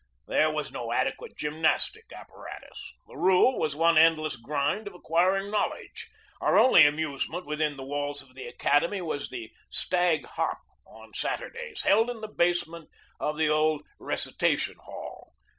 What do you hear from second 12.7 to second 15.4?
1 8 GEORGE DEWEY of the old recitation hall.